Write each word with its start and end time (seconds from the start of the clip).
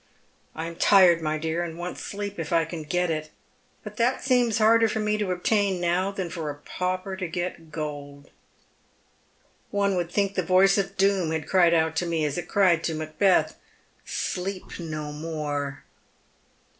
"I 0.55 0.65
am 0.65 0.77
tired, 0.77 1.21
my 1.21 1.37
dear, 1.37 1.63
and 1.63 1.77
want 1.77 1.99
sleep 1.99 2.39
if 2.39 2.51
I 2.51 2.65
can 2.65 2.81
get 2.81 3.11
it; 3.11 3.29
but 3.83 3.97
that 3.97 4.23
seems 4.23 4.57
harder 4.57 4.89
for 4.89 4.97
me 4.99 5.15
to 5.19 5.29
obtain 5.29 5.79
now 5.79 6.09
than 6.09 6.31
for 6.31 6.49
a 6.49 6.55
pauper 6.55 7.15
to 7.15 7.27
get 7.27 7.71
gold. 7.71 8.31
One 9.69 9.95
would 9.95 10.11
think 10.11 10.33
the 10.33 10.41
voice 10.41 10.79
of 10.79 10.97
doom 10.97 11.29
had 11.29 11.47
cried 11.47 11.75
out 11.75 11.95
to 11.97 12.07
me, 12.07 12.25
as 12.25 12.35
it 12.39 12.47
cried 12.49 12.83
to 12.85 12.95
Macbeth,' 12.95 13.59
Sleep 14.03 14.79
no 14.79 15.11
more 15.11 15.83